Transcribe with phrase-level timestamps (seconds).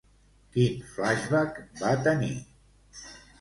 [0.55, 2.33] Quin flashback va tenir?